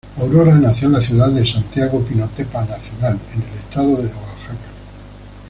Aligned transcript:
Aurora 0.17 0.55
nació 0.55 0.87
en 0.87 0.93
la 0.93 1.01
ciudad 1.03 1.29
de 1.29 1.45
Santiago 1.45 1.99
Pinotepa 2.03 2.65
Nacional 2.65 3.19
en 3.35 3.41
el 3.43 3.59
estado 3.59 3.89
de 3.97 4.07
Oaxaca. 4.07 4.57